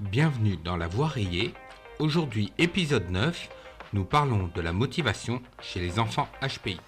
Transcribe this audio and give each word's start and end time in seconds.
Bienvenue 0.00 0.56
dans 0.56 0.78
La 0.78 0.88
Voix 0.88 1.08
rayée. 1.08 1.52
Aujourd'hui, 1.98 2.54
épisode 2.56 3.10
9, 3.10 3.50
nous 3.92 4.04
parlons 4.04 4.50
de 4.54 4.62
la 4.62 4.72
motivation 4.72 5.42
chez 5.60 5.78
les 5.78 5.98
enfants 5.98 6.26
HPI. 6.40 6.80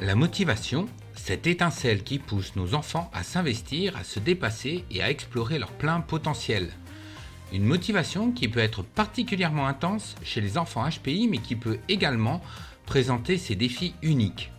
La 0.00 0.14
motivation, 0.14 0.88
cette 1.16 1.48
étincelle 1.48 2.04
qui 2.04 2.20
pousse 2.20 2.54
nos 2.54 2.74
enfants 2.74 3.10
à 3.12 3.24
s'investir, 3.24 3.96
à 3.96 4.04
se 4.04 4.20
dépasser 4.20 4.84
et 4.92 5.02
à 5.02 5.10
explorer 5.10 5.58
leur 5.58 5.72
plein 5.72 6.00
potentiel. 6.00 6.70
Une 7.52 7.64
motivation 7.64 8.30
qui 8.32 8.48
peut 8.48 8.60
être 8.60 8.82
particulièrement 8.82 9.66
intense 9.66 10.16
chez 10.22 10.40
les 10.40 10.58
enfants 10.58 10.86
HPI 10.86 11.28
mais 11.28 11.38
qui 11.38 11.56
peut 11.56 11.78
également 11.88 12.42
présenter 12.84 13.38
ses 13.38 13.54
défis 13.54 13.94
uniques. 14.02 14.52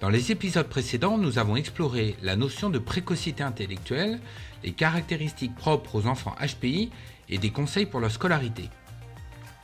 Dans 0.00 0.10
les 0.10 0.30
épisodes 0.30 0.68
précédents, 0.68 1.18
nous 1.18 1.38
avons 1.38 1.56
exploré 1.56 2.16
la 2.22 2.36
notion 2.36 2.70
de 2.70 2.78
précocité 2.78 3.42
intellectuelle, 3.42 4.20
les 4.62 4.72
caractéristiques 4.72 5.54
propres 5.54 5.96
aux 5.96 6.06
enfants 6.06 6.36
HPI 6.40 6.90
et 7.28 7.38
des 7.38 7.50
conseils 7.50 7.86
pour 7.86 8.00
leur 8.00 8.12
scolarité. 8.12 8.70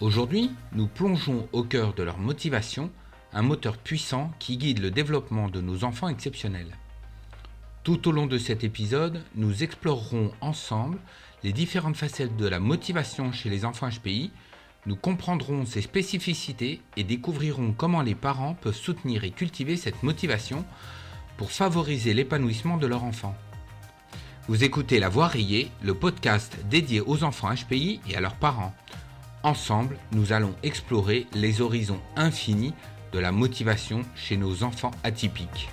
Aujourd'hui, 0.01 0.51
nous 0.73 0.89
plongeons 0.89 1.49
au 1.53 1.63
cœur 1.63 1.95
de 1.95 2.03
leur 2.03 2.19
motivation 2.19 2.91
un 3.33 3.43
moteur 3.43 3.77
puissant 3.77 4.33
qui 4.39 4.57
guide 4.57 4.81
le 4.81 4.91
développement 4.91 5.49
de 5.49 5.61
nos 5.61 5.85
enfants 5.85 6.09
exceptionnels. 6.09 6.77
Tout 7.85 8.09
au 8.09 8.13
long 8.13 8.27
de 8.27 8.39
cet 8.39 8.65
épisode, 8.65 9.23
nous 9.35 9.63
explorerons 9.63 10.33
ensemble 10.41 10.99
les 11.45 11.53
différentes 11.53 11.97
facettes 11.97 12.39
de 12.39 12.49
la 12.49 12.59
motivation 12.59 13.31
chez 13.31 13.51
les 13.51 13.67
enfants 13.67 13.91
HPI, 13.91 14.33
nous 14.87 14.97
comprendrons 14.97 15.67
ses 15.67 15.83
spécificités 15.83 16.81
et 16.97 17.05
découvrirons 17.05 17.75
comment 17.77 18.01
les 18.01 18.15
parents 18.15 18.55
peuvent 18.55 18.75
soutenir 18.75 19.25
et 19.25 19.31
cultiver 19.31 19.77
cette 19.77 20.03
motivation 20.03 20.65
pour 21.37 21.53
favoriser 21.53 22.15
l'épanouissement 22.15 22.79
de 22.79 22.87
leur 22.87 23.05
enfant. 23.05 23.37
Vous 24.49 24.65
écoutez 24.65 24.99
La 24.99 25.11
Voix 25.11 25.27
rayée, 25.27 25.71
le 25.83 25.95
podcast 25.95 26.57
dédié 26.71 27.03
aux 27.03 27.25
enfants 27.25 27.53
HPI 27.55 28.01
et 28.09 28.17
à 28.17 28.21
leurs 28.21 28.37
parents. 28.37 28.75
Ensemble, 29.43 29.99
nous 30.13 30.33
allons 30.33 30.55
explorer 30.63 31.27
les 31.35 31.61
horizons 31.61 32.01
infinis 32.17 32.73
de 33.13 33.19
la 33.19 33.33
motivation 33.33 34.01
chez 34.15 34.39
nos 34.39 34.63
enfants 34.63 34.93
atypiques. 35.03 35.69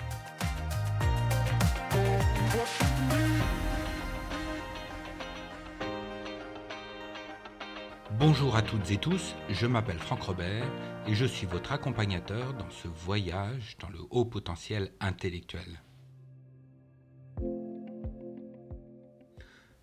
Bonjour 8.18 8.56
à 8.56 8.62
toutes 8.62 8.90
et 8.90 8.98
tous, 8.98 9.34
je 9.48 9.66
m'appelle 9.66 9.98
Franck 9.98 10.22
Robert 10.22 10.70
et 11.06 11.14
je 11.14 11.24
suis 11.24 11.46
votre 11.46 11.72
accompagnateur 11.72 12.52
dans 12.54 12.70
ce 12.70 12.86
voyage 12.86 13.76
dans 13.80 13.88
le 13.88 14.00
haut 14.10 14.24
potentiel 14.24 14.92
intellectuel. 15.00 15.82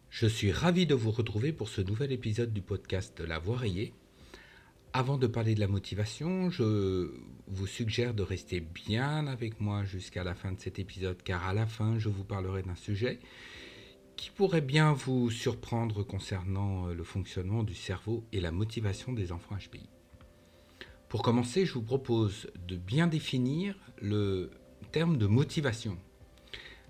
Je 0.09 0.27
suis 0.27 0.51
ravi 0.51 0.85
de 0.85 0.95
vous 0.95 1.11
retrouver 1.11 1.53
pour 1.53 1.69
ce 1.69 1.81
nouvel 1.81 2.11
épisode 2.11 2.53
du 2.53 2.61
podcast 2.61 3.19
La 3.19 3.39
rayée 3.39 3.93
avant 4.91 5.19
de 5.19 5.27
parler 5.27 5.53
de 5.53 5.59
la 5.59 5.67
motivation, 5.67 6.49
je 6.49 7.13
vous 7.45 7.67
suggère 7.67 8.15
de 8.15 8.23
rester 8.23 8.59
bien 8.59 9.27
avec 9.27 9.61
moi 9.61 9.83
jusqu'à 9.85 10.23
la 10.23 10.33
fin 10.33 10.51
de 10.51 10.59
cet 10.59 10.79
épisode, 10.79 11.21
car 11.21 11.47
à 11.47 11.53
la 11.53 11.67
fin, 11.67 11.99
je 11.99 12.09
vous 12.09 12.23
parlerai 12.23 12.63
d'un 12.63 12.75
sujet 12.75 13.19
qui 14.19 14.31
pourrait 14.31 14.59
bien 14.59 14.91
vous 14.91 15.31
surprendre 15.31 16.03
concernant 16.03 16.89
euh, 16.89 16.93
le 16.93 17.05
fonctionnement 17.05 17.63
du 17.63 17.73
cerveau 17.73 18.25
et 18.33 18.41
la 18.41 18.51
motivation 18.51 19.13
des 19.13 19.31
enfants 19.31 19.55
HPI. 19.55 19.87
Pour 21.07 21.21
commencer, 21.21 21.65
je 21.65 21.73
vous 21.73 21.81
propose 21.81 22.51
de 22.67 22.75
bien 22.75 23.07
définir 23.07 23.77
le 24.01 24.51
terme 24.91 25.17
de 25.17 25.25
motivation. 25.25 25.97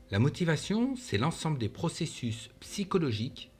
La 0.09 0.17
motivation, 0.17 0.95
c'est 0.95 1.19
l'ensemble 1.19 1.59
des 1.59 1.69
processus 1.69 2.49
psychologiques 2.61 3.51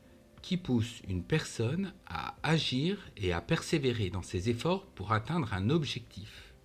qui 0.42 0.58
pousse 0.58 1.04
une 1.08 1.24
personne 1.24 1.94
à 2.08 2.38
agir 2.42 2.98
et 3.18 3.34
à 3.34 3.40
persévérer 3.40 4.10
dans 4.10 4.24
ses 4.24 4.50
efforts 4.50 4.88
pour 4.88 5.12
atteindre 5.12 5.54
un 5.54 5.70
objectif. 5.70 6.56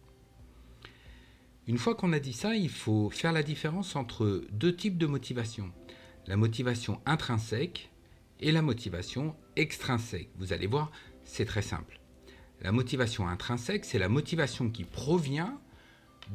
Une 1.66 1.76
fois 1.76 1.94
qu'on 1.94 2.15
a 2.15 2.19
dit 2.19 2.32
ça, 2.32 2.56
il 2.56 2.71
faut 2.71 3.10
faire 3.10 3.32
la 3.32 3.42
différence 3.42 3.94
entre 3.94 4.47
deux 4.53 4.75
types 4.75 4.97
de 4.97 5.06
motivation. 5.06 5.71
La 6.26 6.36
motivation 6.36 7.00
intrinsèque 7.04 7.90
et 8.40 8.50
la 8.50 8.62
motivation 8.62 9.36
extrinsèque. 9.56 10.30
Vous 10.36 10.52
allez 10.52 10.66
voir, 10.66 10.90
c'est 11.24 11.44
très 11.44 11.62
simple. 11.62 12.00
La 12.62 12.72
motivation 12.72 13.28
intrinsèque, 13.28 13.84
c'est 13.84 13.98
la 13.98 14.08
motivation 14.08 14.70
qui 14.70 14.84
provient 14.84 15.60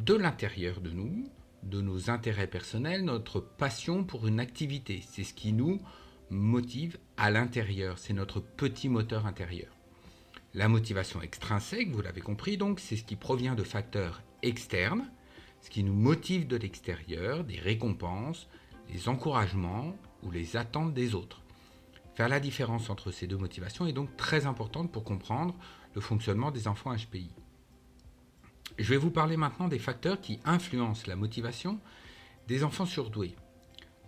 de 0.05 0.13
l'intérieur 0.13 0.81
de 0.81 0.91
nous, 0.91 1.27
de 1.63 1.81
nos 1.81 2.11
intérêts 2.11 2.47
personnels, 2.47 3.03
notre 3.03 3.39
passion 3.39 4.03
pour 4.03 4.27
une 4.27 4.39
activité. 4.39 5.01
C'est 5.09 5.23
ce 5.23 5.33
qui 5.33 5.53
nous 5.53 5.81
motive 6.29 7.00
à 7.17 7.31
l'intérieur, 7.31 7.97
c'est 7.97 8.13
notre 8.13 8.39
petit 8.39 8.89
moteur 8.89 9.25
intérieur. 9.25 9.75
La 10.53 10.67
motivation 10.67 11.21
extrinsèque, 11.21 11.89
vous 11.89 12.01
l'avez 12.01 12.21
compris 12.21 12.57
donc, 12.57 12.79
c'est 12.79 12.95
ce 12.95 13.03
qui 13.03 13.16
provient 13.16 13.56
de 13.56 13.63
facteurs 13.63 14.21
externes, 14.44 15.09
ce 15.61 15.69
qui 15.71 15.83
nous 15.83 15.94
motive 15.94 16.47
de 16.47 16.57
l'extérieur, 16.57 17.44
des 17.44 17.59
récompenses, 17.59 18.47
les 18.89 19.09
encouragements 19.09 19.95
ou 20.23 20.31
les 20.31 20.57
attentes 20.57 20.94
des 20.94 21.16
autres. 21.16 21.41
Faire 22.16 22.29
la 22.29 22.39
différence 22.39 22.89
entre 22.89 23.11
ces 23.11 23.27
deux 23.27 23.38
motivations 23.38 23.85
est 23.85 23.94
donc 23.94 24.16
très 24.17 24.45
importante 24.45 24.91
pour 24.91 25.03
comprendre 25.03 25.55
le 25.94 26.01
fonctionnement 26.01 26.51
des 26.51 26.67
enfants 26.67 26.94
HPI. 26.94 27.31
Je 28.77 28.89
vais 28.89 28.97
vous 28.97 29.11
parler 29.11 29.38
maintenant 29.38 29.67
des 29.67 29.79
facteurs 29.79 30.19
qui 30.19 30.39
influencent 30.45 31.07
la 31.07 31.16
motivation 31.16 31.79
des 32.47 32.63
enfants 32.63 32.85
surdoués. 32.85 33.35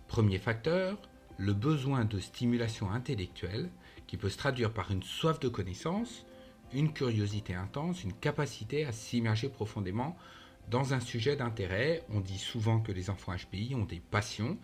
Premier 0.08 0.38
facteur, 0.38 0.98
le 1.38 1.54
besoin 1.54 2.04
de 2.04 2.18
stimulation 2.20 2.90
intellectuelle 2.90 3.70
qui 4.06 4.16
peut 4.16 4.28
se 4.28 4.38
traduire 4.38 4.72
par 4.72 4.90
une 4.90 5.02
soif 5.02 5.40
de 5.40 5.48
connaissance, 5.48 6.26
une 6.72 6.92
curiosité 6.92 7.54
intense, 7.54 8.04
une 8.04 8.12
capacité 8.12 8.84
à 8.84 8.92
s'immerger 8.92 9.48
profondément 9.48 10.16
dans 10.68 10.94
un 10.94 11.00
sujet 11.00 11.36
d'intérêt. 11.36 12.02
On 12.10 12.20
dit 12.20 12.38
souvent 12.38 12.80
que 12.80 12.92
les 12.92 13.10
enfants 13.10 13.34
HPI 13.34 13.74
ont 13.74 13.84
des 13.84 14.00
passions. 14.00 14.58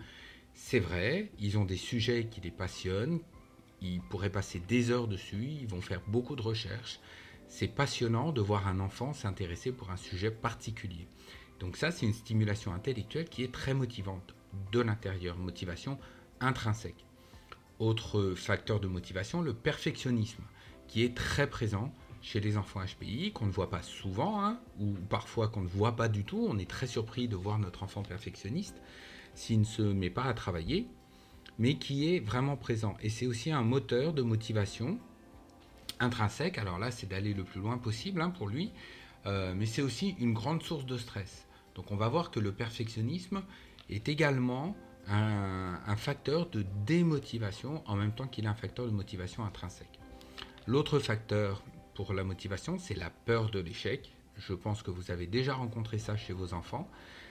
C'est 0.55 0.81
vrai, 0.81 1.31
ils 1.39 1.59
ont 1.59 1.65
des 1.65 1.77
sujets 1.77 2.27
qui 2.27 2.41
les 2.41 2.51
passionnent, 2.51 3.21
ils 3.81 4.01
pourraient 4.01 4.31
passer 4.31 4.59
des 4.59 4.91
heures 4.91 5.07
dessus, 5.07 5.45
ils 5.45 5.69
vont 5.69 5.81
faire 5.81 6.03
beaucoup 6.09 6.35
de 6.35 6.43
recherches. 6.43 6.99
C'est 7.49 7.69
passionnant 7.69 8.33
de 8.33 8.41
voir 8.41 8.67
un 8.67 8.81
enfant 8.81 9.13
s'intéresser 9.13 9.73
pour 9.73 9.91
un 9.91 9.97
sujet 9.97 10.31
particulier. 10.31 11.07
Donc 11.61 11.77
ça, 11.77 11.91
c'est 11.91 12.07
une 12.07 12.13
stimulation 12.13 12.73
intellectuelle 12.73 13.29
qui 13.29 13.43
est 13.43 13.53
très 13.53 13.75
motivante 13.75 14.35
de 14.73 14.81
l'intérieur, 14.81 15.37
motivation 15.39 15.99
intrinsèque. 16.41 17.05
Autre 17.79 18.35
facteur 18.35 18.81
de 18.81 18.89
motivation, 18.89 19.41
le 19.41 19.55
perfectionnisme, 19.55 20.43
qui 20.89 21.05
est 21.05 21.17
très 21.17 21.49
présent 21.49 21.93
chez 22.23 22.41
les 22.41 22.57
enfants 22.57 22.81
HPI, 22.85 23.33
qu'on 23.33 23.47
ne 23.47 23.51
voit 23.51 23.71
pas 23.71 23.83
souvent, 23.83 24.45
hein, 24.45 24.59
ou 24.81 24.93
parfois 25.09 25.49
qu'on 25.49 25.61
ne 25.63 25.69
voit 25.69 25.97
pas 25.97 26.09
du 26.09 26.25
tout. 26.25 26.47
On 26.49 26.59
est 26.59 26.69
très 26.69 26.87
surpris 26.87 27.29
de 27.29 27.37
voir 27.37 27.59
notre 27.59 27.83
enfant 27.83 28.03
perfectionniste 28.03 28.77
s'il 29.35 29.61
ne 29.61 29.65
se 29.65 29.83
met 29.83 30.11
pas 30.11 30.25
à 30.25 30.35
travailler, 30.35 30.87
mais 31.59 31.75
qui 31.75 32.15
est 32.15 32.21
vraiment 32.21 32.57
présent. 32.57 32.97
Et 33.03 33.09
c'est 33.09 33.27
aussi 33.27 33.53
un 33.53 33.63
moteur 33.63 34.13
de 34.13 34.23
motivation 34.23 34.99
intrinsèque. 36.01 36.59
Alors 36.59 36.79
là, 36.79 36.91
c'est 36.91 37.09
d'aller 37.09 37.35
le 37.35 37.45
plus 37.45 37.61
loin 37.61 37.79
possible 37.79 38.21
hein, 38.21 38.31
pour 38.31 38.49
lui, 38.49 38.73
euh, 39.27 39.55
mais 39.57 39.67
c'est 39.67 39.83
aussi 39.83 40.17
une 40.19 40.33
grande 40.33 40.63
source 40.63 40.87
de 40.87 40.97
stress. 40.97 41.47
Donc 41.75 41.91
on 41.93 41.97
va 41.97 42.09
voir 42.09 42.31
que 42.31 42.41
le 42.41 42.53
perfectionnisme 42.53 43.43
est 43.89 44.09
également 44.09 44.77
un, 45.11 45.97
facteur 45.97 46.49
de 46.51 46.65
démotivation 46.87 47.83
en 47.87 47.97
même 47.97 48.13
temps 48.13 48.27
qu'il 48.27 48.45
est 48.45 48.49
un 48.49 48.55
facteur 48.55 48.87
de 48.87 48.91
motivation 48.91 49.45
intrinsèque. 49.45 49.99
L'autre 50.67 50.99
facteur 50.99 51.63
pour 51.99 52.15
la 52.15 52.23
motivation, 52.23 52.79
c'est 52.79 52.95
la 52.95 53.11
peur 53.11 53.51
de 53.51 53.59
l'échec. 53.59 54.13
Je 54.37 54.53
pense 54.53 54.85
que 54.85 54.93
vous 54.93 55.11
avez 55.11 55.27
déjà 55.27 55.55
rencontré 55.55 55.99
ça 55.99 56.17
chez 56.17 56.33
vos 56.33 56.55
enfants. 56.55 56.89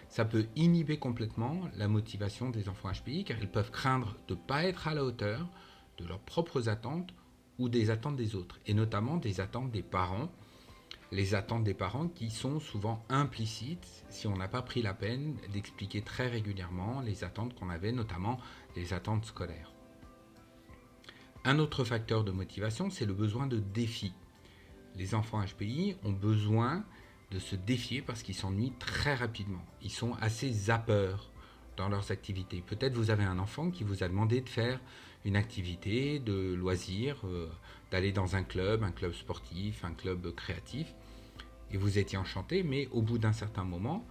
Ça 0.09 0.25
peut 0.25 0.45
inhiber 0.57 0.97
complètement 0.97 1.61
la 1.77 1.87
motivation 1.87 2.49
des 2.49 2.67
enfants 2.67 2.91
HPI 2.91 3.23
car 3.23 3.37
ils 3.39 3.47
peuvent 3.47 3.71
craindre 3.71 4.17
de 4.27 4.33
ne 4.33 4.39
pas 4.41 4.65
être 4.65 4.89
à 4.89 4.93
la 4.93 5.05
hauteur 5.05 5.47
de 5.97 6.05
leurs 6.05 6.19
propres 6.19 6.67
attentes 6.67 7.13
ou 7.59 7.69
des 7.69 7.91
attentes 7.91 8.17
des 8.17 8.35
autres, 8.35 8.59
et 8.67 8.73
notamment 8.73 9.15
des 9.15 9.39
attentes 9.39 9.71
des 9.71 9.83
parents 9.83 10.29
les 11.13 11.33
attentes 11.33 11.63
des 11.63 11.73
parents 11.73 12.09
qui 12.09 12.29
sont 12.29 12.59
souvent 12.59 13.05
implicites 13.07 14.03
si 14.09 14.27
on 14.27 14.35
n'a 14.35 14.49
pas 14.49 14.63
pris 14.63 14.81
la 14.81 14.93
peine 14.93 15.37
d'expliquer 15.53 16.01
très 16.01 16.27
régulièrement 16.27 16.99
les 16.99 17.23
attentes 17.23 17.57
qu'on 17.57 17.69
avait, 17.69 17.93
notamment 17.93 18.37
les 18.75 18.91
attentes 18.91 19.23
scolaires. 19.23 19.71
Un 21.45 21.57
autre 21.57 21.85
facteur 21.85 22.25
de 22.25 22.31
motivation, 22.31 22.89
c'est 22.89 23.05
le 23.05 23.13
besoin 23.13 23.47
de 23.47 23.59
défi. 23.59 24.11
Les 24.97 25.15
enfants 25.15 25.43
HPI 25.43 25.95
ont 26.03 26.11
besoin 26.11 26.83
de 27.31 27.39
se 27.39 27.55
défier 27.55 28.01
parce 28.01 28.23
qu'ils 28.23 28.35
s'ennuient 28.35 28.73
très 28.79 29.15
rapidement. 29.15 29.63
Ils 29.81 29.91
sont 29.91 30.13
assez 30.21 30.51
zappeurs 30.51 31.29
dans 31.75 31.89
leurs 31.89 32.11
activités. 32.11 32.63
Peut-être 32.65 32.95
vous 32.95 33.11
avez 33.11 33.23
un 33.23 33.37
enfant 33.37 33.69
qui 33.69 33.83
vous 33.83 34.03
a 34.03 34.07
demandé 34.07 34.41
de 34.41 34.49
faire 34.49 34.79
une 35.25 35.35
activité 35.35 36.19
de 36.19 36.53
loisir, 36.53 37.21
euh, 37.25 37.49
d'aller 37.91 38.11
dans 38.11 38.35
un 38.35 38.43
club, 38.43 38.83
un 38.83 38.91
club 38.91 39.13
sportif, 39.13 39.83
un 39.83 39.93
club 39.93 40.33
créatif, 40.35 40.93
et 41.71 41.77
vous 41.77 41.97
étiez 41.99 42.17
enchanté, 42.17 42.63
mais 42.63 42.87
au 42.91 43.01
bout 43.01 43.17
d'un 43.17 43.33
certain 43.33 43.63
moment, 43.63 44.07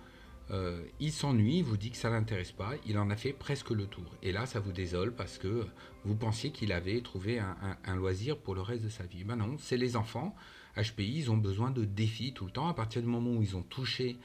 euh, 0.50 0.84
il 1.00 1.12
s'ennuie, 1.12 1.62
vous 1.62 1.76
dit 1.76 1.90
que 1.90 1.96
ça 1.96 2.10
l'intéresse 2.10 2.52
pas, 2.52 2.72
il 2.86 2.98
en 2.98 3.10
a 3.10 3.16
fait 3.16 3.32
presque 3.32 3.70
le 3.70 3.86
tour. 3.86 4.04
Et 4.22 4.30
là, 4.30 4.46
ça 4.46 4.60
vous 4.60 4.72
désole 4.72 5.12
parce 5.14 5.38
que 5.38 5.66
vous 6.04 6.14
pensiez 6.14 6.50
qu'il 6.50 6.72
avait 6.72 7.00
trouvé 7.00 7.40
un, 7.40 7.96
loisir 7.96 8.38
pour 8.38 8.54
le 8.54 8.60
reste 8.60 8.84
de 8.84 8.88
sa 8.88 9.04
vie. 9.04 9.24
Ben 9.24 9.36
non, 9.36 9.56
c'est 9.58 9.76
les 9.76 9.96
enfants. 9.96 10.34
HPI, 10.76 11.18
ils 11.18 11.30
ont 11.30 11.36
besoin 11.36 11.70
de 11.70 11.84
défis 11.84 12.32
tout 12.32 12.46
le 12.46 12.52
temps. 12.52 12.68
À 12.68 12.74
partir 12.74 13.02
du 13.02 13.08
moment 13.08 13.30
où 13.30 13.42
ils 13.42 13.56
ont 13.56 13.62
touché 13.62 14.16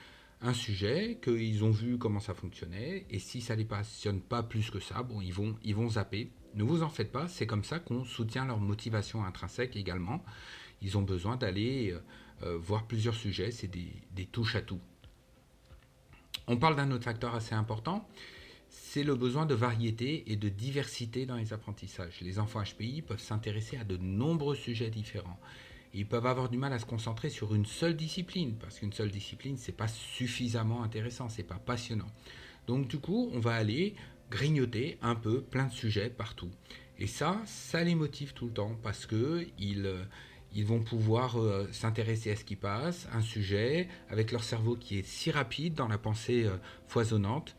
un 0.42 0.53
sujet, 0.53 1.19
qu'ils 1.24 1.63
ont 1.63 1.71
vu 1.71 1.98
comment 1.98 2.19
ça 2.19 2.33
fonctionnait, 2.33 3.06
et 3.09 3.19
si 3.19 3.42
ça 3.42 3.53
ne 3.53 3.59
les 3.59 3.65
passionne 3.65 4.21
pas 4.21 4.44
plus 4.44 4.71
que 4.71 4.80
ça, 4.80 5.03
bon, 5.03 5.21
ils 5.21 5.33
vont, 5.33 5.56
ils 5.63 5.75
vont 5.75 5.89
zapper. 5.89 6.31
Ne 6.56 6.63
vous 6.63 6.83
en 6.83 6.89
faites 6.89 7.12
pas, 7.12 7.27
c'est 7.27 7.45
comme 7.45 7.63
ça 7.63 7.80
qu'on 7.80 8.03
soutient 8.03 8.45
leur 8.45 8.59
motivation 8.59 9.24
intrinsèque 9.24 9.75
également. 9.75 10.24
Ils 10.81 10.98
ont 10.98 11.03
besoin 11.03 11.38
d'aller 11.38 11.92
euh, 11.92 12.01
euh, 12.44 12.57
voir 12.57 12.88
plusieurs 12.88 13.15
sujets, 13.15 13.51
c'est 13.51 13.68
des, 13.68 13.94
des 14.13 14.25
touches 14.25 14.56
à 14.56 14.62
tout. 14.62 14.80
On 16.47 16.57
parle 16.57 16.75
d'un 16.75 16.92
autre 16.92 17.04
facteur 17.04 17.36
assez 17.36 17.54
important, 17.54 18.07
c'est 18.68 19.04
le 19.04 19.15
besoin 19.15 19.45
de 19.45 19.54
variété 19.54 20.31
et 20.31 20.36
de 20.36 20.50
diversité 20.50 21.25
dans 21.25 21.36
les 21.36 21.54
apprentissages. 21.54 22.19
Les 22.21 22.39
enfants 22.39 22.63
HPI 22.63 23.04
peuvent 23.04 23.21
s'intéresser 23.21 23.77
à 23.77 23.83
de 23.83 23.97
nombreux 23.97 24.56
sujets 24.56 24.89
différents. 24.89 25.39
Ils 25.94 26.08
peuvent 26.08 26.26
avoir 26.26 26.50
du 26.50 26.58
mal 26.58 26.72
à 26.74 26.80
se 26.80 26.86
concentrer 26.86 27.30
sur 27.30 27.54
une 27.54 27.66
seule 27.66 27.96
discipline, 27.96 28.56
parce 28.60 28.80
qu'une 28.80 28.94
seule 28.94 29.12
discipline, 29.12 29.58
c'est 29.58 29.76
pas 29.76 29.88
suffisamment 29.88 30.84
intéressant, 30.84 31.28
c'est 31.30 31.44
pas 31.44 31.60
passionnant. 31.60 32.10
Donc 32.68 32.88
du 32.88 33.00
coup, 33.00 33.30
on 33.34 33.40
va 33.40 33.56
aller 33.56 33.96
grignoter 34.30 34.98
un 35.02 35.16
peu 35.16 35.42
plein 35.42 35.66
de 35.66 35.74
sujets 35.74 36.10
partout. 36.10 36.52
Et 36.98 37.08
ça, 37.08 37.42
ça 37.46 37.84
les 37.84 37.96
motive 37.96 38.34
tout 38.34 38.46
le 38.46 38.54
temps, 38.54 38.78
parce 38.82 39.06
que 39.06 39.46
ils, 39.58 39.90
ils 40.54 40.66
vont 40.66 40.80
pouvoir 40.80 41.40
euh, 41.40 41.68
s'intéresser 41.72 42.32
à 42.32 42.36
ce 42.36 42.44
qui 42.44 42.56
passe, 42.56 43.08
un 43.14 43.22
sujet, 43.22 43.88
avec 44.10 44.32
leur 44.32 44.44
cerveau 44.44 44.76
qui 44.76 45.00
est 45.00 45.06
si 45.06 45.32
rapide 45.32 45.74
dans 45.74 45.88
la 45.88 45.98
pensée 45.98 46.46
euh, 46.46 46.58
foisonnante, 46.88 47.56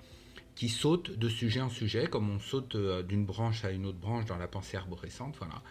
qui 0.55 0.69
saute 0.69 1.19
de 1.19 1.29
sujet 1.29 1.61
en 1.61 1.71
sujet, 1.71 2.07
comme 2.07 2.31
on 2.31 2.39
saute 2.39 2.75
euh, 2.75 3.03
d'une 3.03 3.25
branche 3.25 3.65
à 3.65 3.71
une 3.71 3.87
autre 3.87 3.99
branche 3.99 4.27
dans 4.27 4.37
la 4.37 4.49
pensée 4.49 4.77
arborescente. 4.77 5.37
Voilà. 5.39 5.63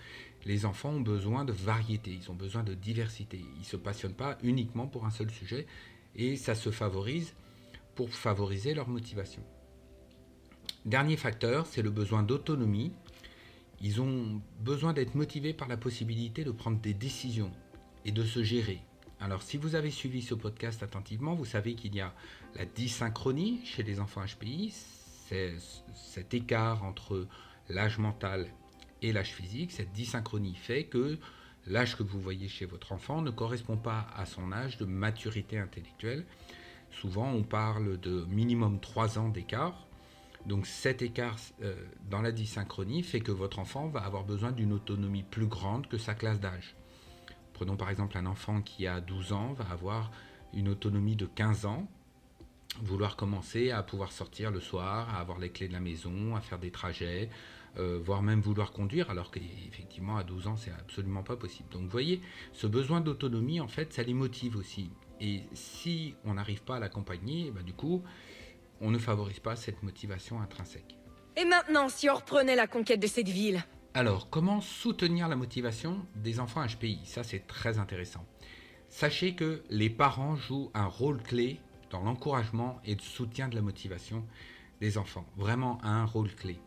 Les 0.45 0.65
enfants 0.65 0.89
ont 0.89 1.01
besoin 1.01 1.45
de 1.45 1.51
variété, 1.51 2.11
ils 2.11 2.31
ont 2.31 2.35
besoin 2.35 2.63
de 2.63 2.73
diversité. 2.73 3.37
Ils 3.55 3.59
ne 3.59 3.65
se 3.65 3.77
passionnent 3.77 4.15
pas 4.15 4.37
uniquement 4.43 4.87
pour 4.87 5.05
un 5.05 5.11
seul 5.11 5.29
sujet, 5.29 5.67
et 6.15 6.35
ça 6.35 6.55
se 6.55 6.71
favorise 6.71 7.33
pour 7.95 8.09
favoriser 8.09 8.73
leur 8.73 8.87
motivation. 8.87 9.43
Dernier 10.85 11.15
facteur, 11.15 11.67
c'est 11.67 11.83
le 11.83 11.91
besoin 11.91 12.23
d'autonomie 12.23 12.91
ils 13.83 13.99
ont 13.99 14.41
besoin 14.59 14.93
d'être 14.93 15.15
motivés 15.15 15.53
par 15.53 15.67
la 15.67 15.77
possibilité 15.77 16.43
de 16.43 16.51
prendre 16.51 16.79
des 16.79 16.93
décisions 16.93 17.51
et 18.05 18.11
de 18.11 18.23
se 18.23 18.43
gérer. 18.43 18.79
Alors 19.19 19.41
si 19.41 19.57
vous 19.57 19.75
avez 19.75 19.89
suivi 19.89 20.21
ce 20.21 20.35
podcast 20.35 20.83
attentivement, 20.83 21.33
vous 21.33 21.45
savez 21.45 21.73
qu'il 21.73 21.95
y 21.95 22.01
a 22.01 22.13
la 22.55 22.65
dysynchronie 22.65 23.61
chez 23.65 23.83
les 23.83 23.99
enfants 23.99 24.21
HPI, 24.23 24.71
c'est 25.27 25.55
cet 25.95 26.33
écart 26.33 26.83
entre 26.83 27.27
l'âge 27.69 27.97
mental 27.97 28.47
et 29.01 29.11
l'âge 29.11 29.33
physique. 29.33 29.71
Cette 29.71 29.91
dysynchronie 29.91 30.55
fait 30.55 30.85
que 30.85 31.17
l'âge 31.67 31.95
que 31.95 32.03
vous 32.03 32.19
voyez 32.19 32.47
chez 32.47 32.65
votre 32.65 32.91
enfant 32.91 33.21
ne 33.21 33.31
correspond 33.31 33.77
pas 33.77 34.07
à 34.15 34.25
son 34.25 34.51
âge 34.51 34.77
de 34.77 34.85
maturité 34.85 35.57
intellectuelle. 35.57 36.25
Souvent 36.91 37.31
on 37.31 37.43
parle 37.43 37.99
de 37.99 38.25
minimum 38.25 38.79
3 38.79 39.19
ans 39.19 39.29
d'écart. 39.29 39.87
Donc 40.45 40.65
cet 40.65 41.01
écart 41.01 41.37
euh, 41.61 41.75
dans 42.09 42.21
la 42.21 42.31
dysynchronie 42.31 43.03
fait 43.03 43.21
que 43.21 43.31
votre 43.31 43.59
enfant 43.59 43.87
va 43.87 44.01
avoir 44.01 44.23
besoin 44.23 44.51
d'une 44.51 44.73
autonomie 44.73 45.23
plus 45.23 45.45
grande 45.45 45.87
que 45.87 45.97
sa 45.97 46.15
classe 46.15 46.39
d'âge. 46.39 46.75
Prenons 47.53 47.77
par 47.77 47.91
exemple 47.91 48.17
un 48.17 48.25
enfant 48.25 48.61
qui 48.61 48.87
a 48.87 49.01
12 49.01 49.33
ans 49.33 49.53
va 49.53 49.65
avoir 49.65 50.11
une 50.53 50.67
autonomie 50.67 51.15
de 51.15 51.27
15 51.27 51.65
ans, 51.67 51.87
vouloir 52.81 53.15
commencer 53.15 53.69
à 53.69 53.83
pouvoir 53.83 54.11
sortir 54.11 54.49
le 54.49 54.59
soir, 54.59 55.09
à 55.09 55.19
avoir 55.19 55.37
les 55.37 55.51
clés 55.51 55.67
de 55.67 55.73
la 55.73 55.79
maison, 55.79 56.35
à 56.35 56.41
faire 56.41 56.57
des 56.57 56.71
trajets, 56.71 57.29
euh, 57.77 57.99
voire 58.03 58.21
même 58.21 58.41
vouloir 58.41 58.71
conduire, 58.71 59.09
alors 59.09 59.31
qu'effectivement 59.31 60.17
à 60.17 60.23
12 60.23 60.47
ans 60.47 60.57
c'est 60.57 60.71
absolument 60.71 61.23
pas 61.23 61.35
possible. 61.35 61.69
Donc 61.69 61.83
vous 61.83 61.89
voyez, 61.89 62.21
ce 62.53 62.67
besoin 62.67 63.01
d'autonomie 63.01 63.59
en 63.59 63.67
fait 63.67 63.93
ça 63.93 64.03
les 64.03 64.13
motive 64.13 64.57
aussi. 64.57 64.89
Et 65.19 65.43
si 65.53 66.15
on 66.25 66.33
n'arrive 66.33 66.63
pas 66.63 66.77
à 66.77 66.79
l'accompagner, 66.79 67.51
bah, 67.51 67.61
du 67.63 67.73
coup 67.73 68.03
on 68.81 68.91
ne 68.91 68.97
favorise 68.97 69.39
pas 69.39 69.55
cette 69.55 69.83
motivation 69.83 70.41
intrinsèque. 70.41 70.97
Et 71.37 71.45
maintenant, 71.45 71.87
si 71.87 72.09
on 72.09 72.15
reprenait 72.15 72.55
la 72.55 72.67
conquête 72.67 72.99
de 72.99 73.07
cette 73.07 73.29
ville? 73.29 73.63
Alors, 73.93 74.29
comment 74.29 74.59
soutenir 74.59 75.29
la 75.29 75.35
motivation 75.35 76.05
des 76.15 76.39
enfants 76.39 76.65
HPI 76.65 76.99
Ça, 77.05 77.23
c'est 77.23 77.45
très 77.47 77.77
intéressant. 77.77 78.25
Sachez 78.89 79.35
que 79.35 79.63
les 79.69 79.89
parents 79.89 80.35
jouent 80.35 80.71
un 80.73 80.85
rôle 80.85 81.21
clé 81.21 81.59
dans 81.89 82.01
l'encouragement 82.01 82.81
et 82.83 82.95
le 82.95 83.01
soutien 83.01 83.47
de 83.47 83.55
la 83.55 83.61
motivation 83.61 84.25
des 84.81 84.97
enfants. 84.97 85.25
Vraiment 85.37 85.77
un 85.83 86.05
rôle 86.05 86.33
clé. 86.33 86.59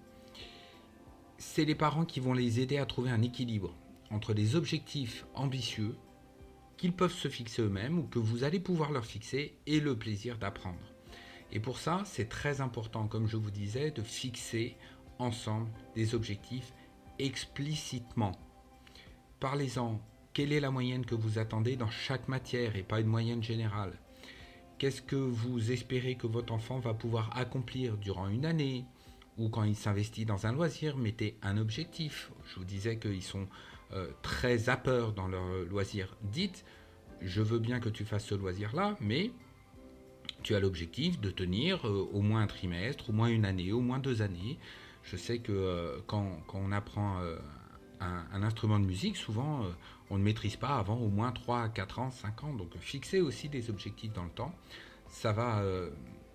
C'est 1.46 1.67
les 1.67 1.76
parents 1.76 2.05
qui 2.05 2.19
vont 2.19 2.32
les 2.32 2.58
aider 2.58 2.79
à 2.79 2.87
trouver 2.87 3.11
un 3.11 3.23
équilibre 3.23 3.76
entre 4.11 4.32
les 4.32 4.56
objectifs 4.56 5.25
ambitieux 5.35 5.94
qu'ils 6.76 6.93
peuvent 6.93 7.14
se 7.14 7.29
fixer 7.29 7.62
eux-mêmes 7.62 7.99
ou 7.99 8.05
que 8.08 8.19
vous 8.19 8.43
allez 8.43 8.58
pouvoir 8.58 8.91
leur 8.91 9.05
fixer 9.05 9.55
et 9.67 9.79
le 9.79 9.96
plaisir 9.96 10.37
d'apprendre. 10.38 10.81
Et 11.52 11.61
pour 11.61 11.79
ça, 11.79 12.02
c'est 12.06 12.29
très 12.29 12.61
important, 12.61 13.06
comme 13.06 13.29
je 13.29 13.37
vous 13.37 13.52
disais, 13.52 13.93
de 13.93 14.02
fixer 14.02 14.76
ensemble 15.20 15.70
des 15.94 16.17
objectifs 16.17 16.73
explicitement. 17.20 18.32
Parlez-en. 19.38 20.00
Quelle 20.32 20.52
est 20.52 20.61
la 20.61 20.73
moyenne 20.73 21.06
que 21.06 21.14
vous 21.14 21.38
attendez 21.38 21.76
dans 21.76 21.91
chaque 21.91 22.26
matière 22.26 22.75
et 22.75 22.82
pas 22.82 23.00
une 23.00 23.06
moyenne 23.06 23.43
générale? 23.43 23.93
Qu'est-ce 24.79 25.02
que 25.02 25.14
vous 25.14 25.70
espérez 25.70 26.17
que 26.17 26.26
votre 26.26 26.52
enfant 26.52 26.81
va 26.81 26.94
pouvoir 26.94 27.37
accomplir 27.37 27.96
durant 27.96 28.29
une 28.29 28.46
année? 28.46 28.87
Ou 29.38 29.48
quand 29.48 29.64
il 29.64 29.76
s'investit 29.76 30.25
dans 30.25 30.46
un 30.46 30.52
loisir, 30.52 30.96
mettez 30.96 31.36
un 31.42 31.56
objectif. 31.56 32.31
Je 32.46 32.56
vous 32.56 32.64
disais 32.64 32.98
qu'ils 32.98 33.22
sont 33.22 33.46
euh, 33.92 34.10
très 34.22 34.69
très 34.69 35.12
dans 35.12 35.28
leur 35.28 35.44
loisir. 35.69 36.16
Dites, 36.22 36.64
je 37.20 37.42
veux 37.42 37.58
bien 37.58 37.81
que 37.81 37.88
tu 37.88 38.04
fasses 38.04 38.26
ce 38.26 38.34
loisir-là, 38.34 38.96
mais 39.00 39.31
tu 40.42 40.54
as 40.54 40.60
l'objectif 40.60 41.20
de 41.20 41.31
tenir 41.31 41.86
euh, 41.86 42.08
au 42.12 42.20
moins 42.20 42.42
un 42.42 42.46
trimestre, 42.46 43.10
au 43.10 43.12
moins 43.12 43.28
une 43.28 43.44
année, 43.44 43.72
au 43.72 43.81
moins 43.81 43.98
deux 43.98 44.22
années. 44.22 44.58
Je 45.02 45.16
sais 45.16 45.38
que 45.38 45.52
euh, 45.52 45.98
quand, 46.06 46.42
on 46.52 46.72
apprend 46.72 47.20
euh, 47.20 47.36
un, 48.00 48.42
instrument 48.42 48.78
de 48.78 48.84
musique, 48.84 49.16
souvent 49.16 49.66
on 50.10 50.19
ne 50.19 50.22
maîtrise 50.22 50.56
pas 50.56 50.76
avant 50.76 50.96
au 50.96 51.08
moins 51.08 51.32
3, 51.32 51.70
4 51.70 51.98
ans, 51.98 52.10
5 52.10 52.44
ans. 52.44 52.55
Donc 52.55 52.76
fixer 52.79 53.20
aussi 53.20 53.48
des 53.48 53.70
objectifs 53.70 54.12
dans 54.12 54.24
le 54.24 54.31
temps, 54.31 54.55
ça 55.08 55.32
va, 55.32 55.62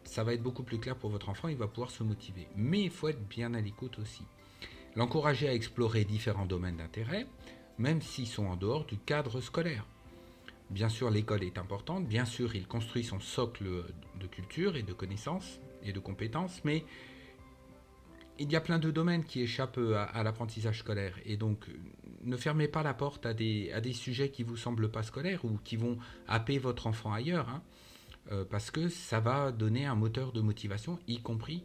ça 0.09 0.23
va 0.23 0.33
être 0.33 0.41
beaucoup 0.41 0.63
plus 0.63 0.79
clair 0.79 0.95
pour 0.95 1.11
votre 1.11 1.29
enfant, 1.29 1.47
il 1.47 1.57
va 1.57 1.67
pouvoir 1.67 1.91
se 1.91 2.03
motiver. 2.03 2.47
Mais 2.55 2.81
il 2.81 2.89
faut 2.89 3.07
être 3.09 3.27
bien 3.27 3.53
à 3.53 3.61
l'écoute 3.61 3.99
aussi. 3.99 4.23
L'encourager 4.95 5.47
à 5.47 5.53
explorer 5.53 6.03
différents 6.03 6.47
domaines 6.47 6.77
d'intérêt, 6.77 7.27
même 7.77 8.01
s'ils 8.01 8.27
sont 8.27 8.47
en 8.47 8.55
dehors 8.55 8.85
du 8.85 8.97
cadre 8.97 9.39
scolaire. 9.39 9.85
Bien 10.71 10.89
sûr, 10.89 11.11
l'école 11.11 11.43
est 11.43 11.59
importante, 11.59 12.07
bien 12.07 12.25
sûr, 12.25 12.55
il 12.55 12.67
construit 12.67 13.03
son 13.03 13.19
socle 13.19 13.65
de 14.19 14.27
culture 14.27 14.75
et 14.75 14.83
de 14.83 14.93
connaissances 14.93 15.59
et 15.83 15.93
de 15.93 15.99
compétences, 15.99 16.61
mais 16.63 16.83
il 18.39 18.51
y 18.51 18.55
a 18.55 18.61
plein 18.61 18.79
de 18.79 18.89
domaines 18.89 19.23
qui 19.23 19.41
échappent 19.41 19.79
à, 19.95 20.23
l'apprentissage 20.23 20.79
scolaire. 20.79 21.19
Et 21.25 21.37
donc, 21.37 21.67
ne 22.23 22.35
fermez 22.35 22.67
pas 22.67 22.81
la 22.81 22.95
porte 22.95 23.25
à 23.27 23.33
des, 23.33 23.93
sujets 23.93 24.29
qui 24.31 24.41
vous 24.41 24.57
semblent 24.57 24.89
pas 24.89 25.03
scolaires 25.03 25.45
ou 25.45 25.59
qui 25.63 25.75
vont 25.75 25.97
happer 26.27 26.57
votre 26.57 26.87
enfant 26.87 27.13
ailleurs, 27.13 27.49
hein, 27.49 27.61
euh, 28.31 28.45
parce 28.45 28.71
que 28.71 28.89
ça 28.89 29.19
va 29.19 29.51
donner 29.51 29.85
un 29.85 29.95
moteur 29.95 30.31
de 30.31 30.41
motivation, 30.41 30.99
y 31.07 31.21
compris 31.21 31.63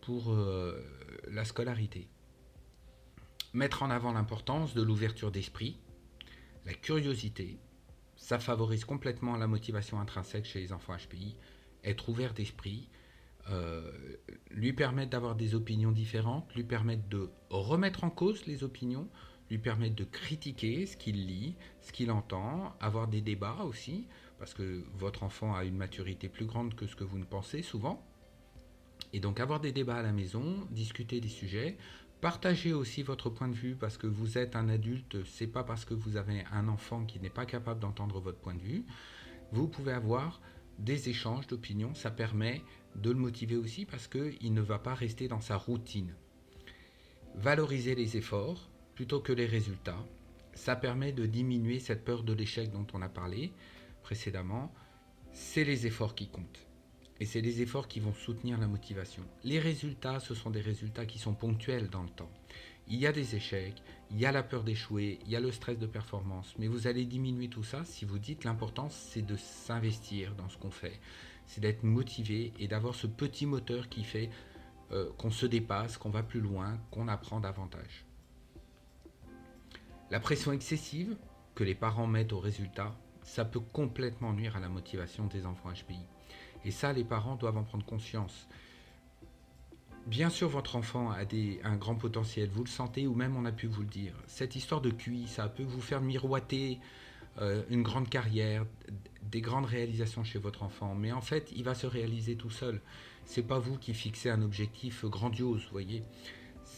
pour 0.00 0.32
euh, 0.32 0.80
la 1.30 1.44
scolarité. 1.44 2.08
Mettre 3.52 3.82
en 3.82 3.90
avant 3.90 4.12
l'importance 4.12 4.74
de 4.74 4.82
l'ouverture 4.82 5.30
d'esprit, 5.30 5.76
la 6.66 6.74
curiosité, 6.74 7.58
ça 8.16 8.38
favorise 8.38 8.84
complètement 8.84 9.36
la 9.36 9.46
motivation 9.46 9.98
intrinsèque 9.98 10.44
chez 10.44 10.60
les 10.60 10.72
enfants 10.72 10.94
HPI. 10.96 11.36
Être 11.84 12.08
ouvert 12.10 12.34
d'esprit, 12.34 12.88
euh, 13.48 13.90
lui 14.50 14.72
permettre 14.72 15.10
d'avoir 15.10 15.34
des 15.34 15.54
opinions 15.54 15.90
différentes, 15.90 16.54
lui 16.54 16.64
permettre 16.64 17.08
de 17.08 17.30
remettre 17.48 18.04
en 18.04 18.10
cause 18.10 18.46
les 18.46 18.62
opinions, 18.62 19.08
lui 19.50 19.58
permettre 19.58 19.96
de 19.96 20.04
critiquer 20.04 20.86
ce 20.86 20.96
qu'il 20.96 21.26
lit, 21.26 21.56
ce 21.80 21.92
qu'il 21.92 22.10
entend, 22.10 22.74
avoir 22.80 23.08
des 23.08 23.20
débats 23.20 23.64
aussi, 23.64 24.06
parce 24.38 24.54
que 24.54 24.84
votre 24.96 25.22
enfant 25.22 25.54
a 25.54 25.64
une 25.64 25.76
maturité 25.76 26.28
plus 26.28 26.46
grande 26.46 26.74
que 26.74 26.86
ce 26.86 26.96
que 26.96 27.04
vous 27.04 27.18
ne 27.18 27.24
pensez 27.24 27.62
souvent. 27.62 28.06
Et 29.12 29.20
donc 29.20 29.40
avoir 29.40 29.60
des 29.60 29.72
débats 29.72 29.96
à 29.96 30.02
la 30.02 30.12
maison, 30.12 30.66
discuter 30.70 31.20
des 31.20 31.28
sujets, 31.28 31.76
Partagez 32.20 32.74
aussi 32.74 33.02
votre 33.02 33.30
point 33.30 33.48
de 33.48 33.54
vue 33.54 33.74
parce 33.74 33.96
que 33.96 34.06
vous 34.06 34.36
êtes 34.36 34.54
un 34.54 34.68
adulte, 34.68 35.24
c'est 35.24 35.46
pas 35.46 35.64
parce 35.64 35.86
que 35.86 35.94
vous 35.94 36.18
avez 36.18 36.44
un 36.52 36.68
enfant 36.68 37.06
qui 37.06 37.18
n'est 37.18 37.30
pas 37.30 37.46
capable 37.46 37.80
d'entendre 37.80 38.20
votre 38.20 38.38
point 38.38 38.54
de 38.54 38.60
vue. 38.60 38.84
Vous 39.52 39.68
pouvez 39.68 39.92
avoir 39.92 40.42
des 40.78 41.08
échanges 41.08 41.46
d'opinions, 41.46 41.94
ça 41.94 42.10
permet 42.10 42.62
de 42.94 43.08
le 43.08 43.16
motiver 43.16 43.56
aussi 43.56 43.86
parce 43.86 44.06
qu'il 44.06 44.52
ne 44.52 44.60
va 44.60 44.78
pas 44.78 44.92
rester 44.92 45.28
dans 45.28 45.40
sa 45.40 45.56
routine. 45.56 46.14
Valoriser 47.36 47.94
les 47.94 48.18
efforts 48.18 48.68
plutôt 49.00 49.20
que 49.20 49.32
les 49.32 49.46
résultats. 49.46 50.04
Ça 50.52 50.76
permet 50.76 51.12
de 51.12 51.24
diminuer 51.24 51.80
cette 51.80 52.04
peur 52.04 52.22
de 52.22 52.34
l'échec 52.34 52.70
dont 52.70 52.86
on 52.92 53.00
a 53.00 53.08
parlé 53.08 53.50
précédemment. 54.02 54.70
C'est 55.32 55.64
les 55.64 55.86
efforts 55.86 56.14
qui 56.14 56.28
comptent. 56.28 56.66
Et 57.18 57.24
c'est 57.24 57.40
les 57.40 57.62
efforts 57.62 57.88
qui 57.88 57.98
vont 57.98 58.12
soutenir 58.12 58.58
la 58.58 58.66
motivation. 58.66 59.22
Les 59.42 59.58
résultats, 59.58 60.20
ce 60.20 60.34
sont 60.34 60.50
des 60.50 60.60
résultats 60.60 61.06
qui 61.06 61.18
sont 61.18 61.32
ponctuels 61.32 61.88
dans 61.88 62.02
le 62.02 62.10
temps. 62.10 62.30
Il 62.88 62.96
y 62.96 63.06
a 63.06 63.12
des 63.12 63.36
échecs, 63.36 63.82
il 64.10 64.20
y 64.20 64.26
a 64.26 64.32
la 64.32 64.42
peur 64.42 64.64
d'échouer, 64.64 65.18
il 65.24 65.30
y 65.30 65.36
a 65.36 65.40
le 65.40 65.50
stress 65.50 65.78
de 65.78 65.86
performance, 65.86 66.54
mais 66.58 66.68
vous 66.68 66.86
allez 66.86 67.06
diminuer 67.06 67.48
tout 67.48 67.64
ça 67.64 67.86
si 67.86 68.04
vous 68.04 68.18
dites 68.18 68.44
l'important 68.44 68.90
c'est 68.90 69.24
de 69.24 69.36
s'investir 69.36 70.34
dans 70.34 70.50
ce 70.50 70.58
qu'on 70.58 70.70
fait, 70.70 71.00
c'est 71.46 71.62
d'être 71.62 71.84
motivé 71.84 72.52
et 72.58 72.68
d'avoir 72.68 72.94
ce 72.94 73.06
petit 73.06 73.46
moteur 73.46 73.88
qui 73.88 74.04
fait 74.04 74.28
euh, 74.92 75.08
qu'on 75.16 75.30
se 75.30 75.46
dépasse, 75.46 75.96
qu'on 75.96 76.10
va 76.10 76.22
plus 76.22 76.40
loin, 76.40 76.78
qu'on 76.90 77.08
apprend 77.08 77.40
davantage. 77.40 78.04
La 80.10 80.18
pression 80.18 80.52
excessive 80.52 81.16
que 81.54 81.62
les 81.62 81.76
parents 81.76 82.08
mettent 82.08 82.32
au 82.32 82.40
résultat, 82.40 82.96
ça 83.22 83.44
peut 83.44 83.60
complètement 83.60 84.32
nuire 84.32 84.56
à 84.56 84.60
la 84.60 84.68
motivation 84.68 85.26
des 85.26 85.46
enfants 85.46 85.70
HPI. 85.70 86.00
Et 86.64 86.72
ça, 86.72 86.92
les 86.92 87.04
parents 87.04 87.36
doivent 87.36 87.58
en 87.58 87.62
prendre 87.62 87.84
conscience. 87.84 88.48
Bien 90.06 90.28
sûr, 90.28 90.48
votre 90.48 90.74
enfant 90.74 91.12
a 91.12 91.20
un 91.62 91.76
grand 91.76 91.94
potentiel, 91.94 92.48
vous 92.48 92.64
le 92.64 92.68
sentez 92.68 93.06
ou 93.06 93.14
même 93.14 93.36
on 93.36 93.44
a 93.44 93.52
pu 93.52 93.68
vous 93.68 93.82
le 93.82 93.86
dire. 93.86 94.14
Cette 94.26 94.56
histoire 94.56 94.80
de 94.80 94.90
QI, 94.90 95.28
ça 95.28 95.48
peut 95.48 95.62
vous 95.62 95.80
faire 95.80 96.00
miroiter 96.00 96.80
euh, 97.40 97.62
une 97.70 97.82
grande 97.82 98.08
carrière, 98.08 98.66
des 99.22 99.40
grandes 99.40 99.66
réalisations 99.66 100.24
chez 100.24 100.40
votre 100.40 100.64
enfant, 100.64 100.96
mais 100.96 101.12
en 101.12 101.20
fait, 101.20 101.52
il 101.54 101.62
va 101.62 101.76
se 101.76 101.86
réaliser 101.86 102.34
tout 102.34 102.50
seul. 102.50 102.80
C'est 103.26 103.46
pas 103.46 103.60
vous 103.60 103.78
qui 103.78 103.94
fixez 103.94 104.30
un 104.30 104.42
objectif 104.42 105.04
grandiose, 105.04 105.68
voyez. 105.70 106.02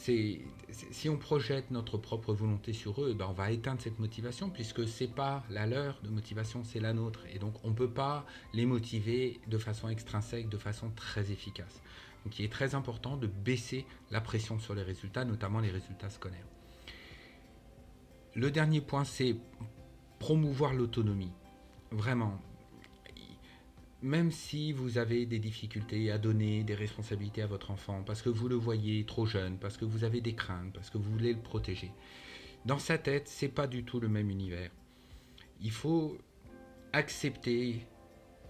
Si 0.03 1.09
on 1.09 1.17
projette 1.17 1.71
notre 1.71 1.97
propre 1.97 2.33
volonté 2.35 2.73
sur 2.73 3.05
eux, 3.05 3.15
ben 3.15 3.27
on 3.29 3.33
va 3.33 3.53
éteindre 3.53 3.81
cette 3.81 4.01
motivation 4.01 4.51
puisque 4.51 4.89
c'est 4.89 5.07
pas 5.07 5.45
la 5.49 5.67
leur 5.67 6.01
de 6.03 6.09
motivation, 6.09 6.65
c'est 6.65 6.81
la 6.81 6.93
nôtre. 6.93 7.21
Et 7.33 7.39
donc 7.39 7.55
on 7.63 7.73
peut 7.73 7.91
pas 7.91 8.27
les 8.53 8.67
motiver 8.67 9.41
de 9.47 9.59
façon 9.59 9.89
extrinsèque, 9.89 10.49
de 10.49 10.59
façon 10.59 10.91
très 10.91 11.31
efficace. 11.31 11.81
Donc 12.25 12.39
il 12.41 12.45
est 12.45 12.53
très 12.53 12.75
important 12.75 13.17
de 13.17 13.29
baisser 13.29 13.87
la 14.11 14.21
pression 14.21 14.59
sur 14.59 14.75
les 14.75 14.83
résultats, 14.83 15.25
notamment 15.25 15.61
les 15.61 15.71
résultats 15.71 16.11
scolaires. 16.11 16.47
Le 18.35 18.51
dernier 18.51 18.81
point, 18.81 19.05
c'est 19.05 19.37
promouvoir 20.19 20.73
l'autonomie. 20.73 21.33
Vraiment. 21.91 22.41
Même 24.03 24.33
si 24.33 24.73
vous 24.73 24.99
avez 24.99 25.27
des 25.27 25.39
difficultés 25.39 26.11
à 26.11 26.19
donner 26.19 26.65
des 26.65 26.75
responsabilités 26.75 27.43
à 27.43 27.47
votre 27.47 27.71
enfant, 27.71 28.03
parce 28.05 28.21
que 28.21 28.29
vous 28.29 28.49
le 28.49 28.57
voyez 28.57 29.05
trop 29.05 29.27
jeune, 29.27 29.59
parce 29.59 29.77
que 29.77 29.85
vous 29.85 30.03
avez 30.03 30.21
des 30.21 30.35
craintes, 30.35 30.73
parce 30.73 30.91
que 30.91 30.99
vous 30.99 31.11
voulez 31.11 31.33
le 31.33 31.41
protéger, 31.41 31.93
dans 32.65 32.81
sa 32.81 32.99
tête, 32.99 33.29
c'est 33.29 33.49
pas 33.49 33.67
du 33.67 33.85
tout 33.85 34.01
le 34.01 34.09
même 34.09 34.29
univers. 34.29 34.71
Il 35.61 35.71
faut 35.71 36.19
accepter 36.93 37.87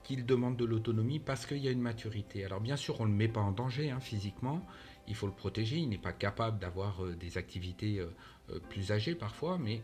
qu'il 0.03 0.27
demande 0.27 0.57
de 0.57 0.65
l'autonomie 0.65 1.21
parce 1.21 1.47
qu'il 1.47 1.59
y 1.59 1.69
a 1.69 1.71
une 1.71 1.81
maturité. 1.81 2.45
Alors 2.45 2.61
bien 2.61 2.77
sûr, 2.77 3.01
on 3.01 3.05
ne 3.05 3.11
le 3.11 3.17
met 3.17 3.29
pas 3.29 3.41
en 3.41 3.53
danger 3.53 3.91
hein, 3.91 4.01
physiquement, 4.01 4.67
il 5.09 5.15
faut 5.15 5.27
le 5.27 5.33
protéger, 5.33 5.77
il 5.77 5.89
n'est 5.89 5.99
pas 5.99 6.13
capable 6.13 6.59
d'avoir 6.59 7.05
euh, 7.05 7.15
des 7.15 7.39
activités 7.39 7.99
euh, 7.99 8.07
euh, 8.51 8.59
plus 8.71 8.93
âgées 8.93 9.15
parfois, 9.15 9.59
mais 9.59 9.83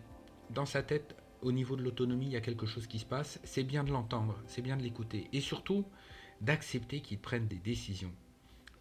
dans 0.50 0.66
sa 0.66 0.82
tête, 0.82 1.16
au 1.42 1.52
niveau 1.52 1.76
de 1.76 1.82
l'autonomie, 1.82 2.26
il 2.26 2.32
y 2.32 2.36
a 2.36 2.40
quelque 2.40 2.66
chose 2.66 2.86
qui 2.86 2.98
se 2.98 3.04
passe, 3.04 3.40
c'est 3.44 3.64
bien 3.64 3.84
de 3.84 3.90
l'entendre, 3.90 4.38
c'est 4.46 4.62
bien 4.62 4.76
de 4.76 4.82
l'écouter, 4.82 5.28
et 5.32 5.40
surtout 5.40 5.84
d'accepter 6.40 7.00
qu'il 7.00 7.18
prenne 7.18 7.46
des 7.46 7.58
décisions. 7.58 8.12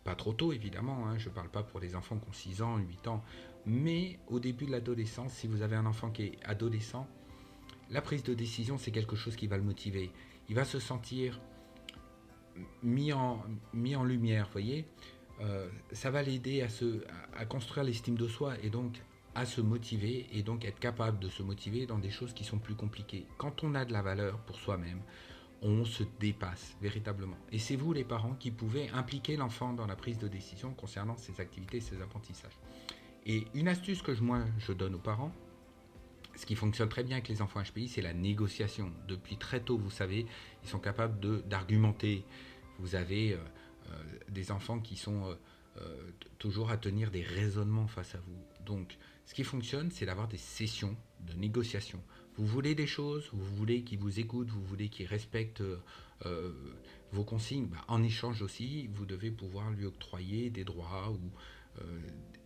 Pas 0.04 0.16
trop 0.16 0.34
tôt, 0.34 0.54
évidemment, 0.54 1.08
hein, 1.08 1.18
je 1.18 1.30
ne 1.30 1.34
parle 1.34 1.50
pas 1.50 1.64
pour 1.64 1.80
les 1.80 1.96
enfants 1.96 2.18
qui 2.18 2.30
ont 2.30 2.34
6 2.34 2.62
ans, 2.62 2.78
8 2.78 3.08
ans, 3.08 3.24
mais 3.66 4.20
au 4.28 4.40
début 4.40 4.66
de 4.66 4.72
l'adolescence, 4.72 5.34
si 5.34 5.48
vous 5.48 5.62
avez 5.62 5.76
un 5.76 5.86
enfant 5.86 6.10
qui 6.10 6.24
est 6.24 6.40
adolescent, 6.46 7.08
la 7.90 8.02
prise 8.02 8.24
de 8.24 8.34
décision, 8.34 8.78
c'est 8.78 8.92
quelque 8.92 9.16
chose 9.16 9.36
qui 9.36 9.48
va 9.48 9.58
le 9.58 9.64
motiver 9.64 10.12
il 10.50 10.56
va 10.56 10.66
se 10.66 10.80
sentir 10.80 11.40
mis 12.82 13.14
en, 13.14 13.44
lumière, 14.04 14.50
voyez. 14.52 14.86
Euh, 15.42 15.70
ça 15.92 16.10
va 16.10 16.24
l'aider 16.24 16.64
à, 16.64 16.68
à, 17.38 17.46
construire 17.46 17.84
l'estime 17.84 18.16
de 18.16 18.28
soi 18.28 18.56
et 18.64 18.70
donc 18.70 19.00
à 19.38 19.46
se 19.46 19.62
motiver 19.62 20.26
et 20.34 20.42
donc 20.42 20.66
être 20.66 20.80
capable 20.80 21.20
de 21.20 21.30
se 21.30 21.44
motiver 21.44 21.86
dans 21.86 22.00
des 22.00 22.10
choses 22.10 22.34
qui 22.34 22.44
sont 22.44 22.58
plus 22.58 22.74
compliquées. 22.74 23.28
Quand 23.38 23.64
on 23.64 23.76
a 23.76 23.86
de 23.86 23.94
la 23.94 24.02
valeur 24.02 24.40
pour 24.40 24.56
soi-même, 24.56 25.00
on 25.62 25.86
se 25.86 26.04
dépasse 26.20 26.76
véritablement. 26.82 27.38
Et 27.52 27.60
c'est 27.60 27.76
vous 27.76 27.94
les 27.94 28.04
parents 28.04 28.34
qui 28.34 28.50
pouvez 28.50 28.90
impliquer 28.90 29.38
l'enfant 29.38 29.74
dans 29.74 29.86
la 29.86 29.96
prise 29.96 30.18
de 30.18 30.28
décision 30.28 30.74
concernant 30.74 31.18
ses 31.18 31.40
activités, 31.40 31.82
ses 31.82 32.02
apprentissages. 32.02 32.58
Et 33.28 33.46
une 33.54 33.68
astuce 33.68 34.02
que 34.02 34.12
moi 34.20 34.44
je 34.58 34.74
donne 34.74 34.96
aux 34.96 35.00
parents, 35.00 35.32
ce 36.36 36.48
qui 36.48 36.56
fonctionne 36.56 36.90
très 36.90 37.04
bien 37.04 37.18
avec 37.18 37.28
les 37.28 37.44
enfants 37.44 37.62
HPI, 37.62 37.90
c'est 37.90 38.02
la 38.02 38.14
négociation. 38.14 38.92
Depuis 39.08 39.38
très 39.38 39.60
tôt, 39.60 39.78
vous 39.78 39.92
savez, 39.92 40.26
ils 40.64 40.70
sont 40.70 40.80
capables 40.80 41.44
d'argumenter. 41.48 42.26
Vous 42.80 42.96
avez 42.96 43.34
euh, 43.34 43.38
euh, 43.90 44.04
des 44.30 44.52
enfants 44.52 44.80
qui 44.80 44.96
sont 44.96 45.26
euh, 45.26 45.36
toujours 46.38 46.72
à 46.72 46.78
tenir 46.78 47.12
des 47.12 47.22
raisonnements 47.22 47.88
face 47.88 48.16
à 48.16 48.20
vous. 48.20 48.38
Donc, 48.66 48.98
ce 49.26 49.34
qui 49.34 49.44
fonctionne, 49.44 49.92
c'est 49.92 50.06
d'avoir 50.06 50.28
des 50.28 50.38
sessions 50.38 50.96
de 51.22 51.34
négociation. 51.34 52.02
Vous 52.36 52.46
voulez 52.46 52.76
des 52.76 52.88
choses, 52.88 53.30
vous 53.34 53.56
voulez 53.56 53.84
qu'ils 53.84 54.00
vous 54.00 54.20
écoutent, 54.20 54.50
vous 54.50 54.64
voulez 54.64 54.90
qu'ils 54.90 55.08
respectent 55.08 55.64
vos 57.12 57.24
consignes. 57.24 57.68
Bah, 57.68 57.84
en 57.88 58.04
échange 58.04 58.42
aussi, 58.42 58.88
vous 58.94 59.06
devez 59.06 59.32
pouvoir 59.32 59.72
lui 59.72 59.86
octroyer 59.86 60.50
des 60.50 60.64
droits 60.64 61.12
ou 61.12 61.20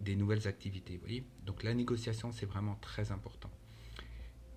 des 0.02 0.16
nouvelles 0.16 0.48
activités. 0.48 1.00
Donc 1.46 1.64
la 1.64 1.74
négociation, 1.74 2.32
c'est 2.32 2.46
vraiment 2.46 2.76
très 2.76 3.12
important. 3.12 3.52